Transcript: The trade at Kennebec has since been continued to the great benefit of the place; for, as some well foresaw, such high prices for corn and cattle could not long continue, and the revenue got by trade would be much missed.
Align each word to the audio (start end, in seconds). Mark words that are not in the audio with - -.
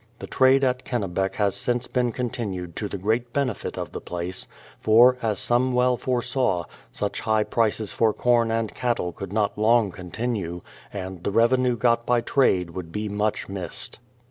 The 0.17 0.25
trade 0.25 0.63
at 0.63 0.83
Kennebec 0.83 1.35
has 1.35 1.55
since 1.55 1.87
been 1.87 2.11
continued 2.11 2.75
to 2.77 2.87
the 2.87 2.97
great 2.97 3.31
benefit 3.33 3.77
of 3.77 3.91
the 3.91 4.01
place; 4.01 4.47
for, 4.79 5.19
as 5.21 5.37
some 5.37 5.73
well 5.73 5.95
foresaw, 5.95 6.63
such 6.91 7.19
high 7.19 7.43
prices 7.43 7.91
for 7.91 8.11
corn 8.11 8.49
and 8.49 8.73
cattle 8.73 9.11
could 9.11 9.31
not 9.31 9.59
long 9.59 9.91
continue, 9.91 10.61
and 10.91 11.23
the 11.23 11.29
revenue 11.29 11.77
got 11.77 12.07
by 12.07 12.21
trade 12.21 12.71
would 12.71 12.91
be 12.91 13.09
much 13.09 13.47
missed. 13.47 13.99